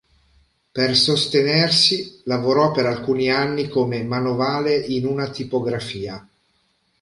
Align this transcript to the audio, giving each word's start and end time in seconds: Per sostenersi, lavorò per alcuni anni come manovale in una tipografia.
Per 0.71 0.95
sostenersi, 0.97 2.21
lavorò 2.23 2.71
per 2.71 2.87
alcuni 2.87 3.29
anni 3.29 3.67
come 3.69 4.03
manovale 4.03 4.75
in 4.75 5.05
una 5.05 5.29
tipografia. 5.29 6.27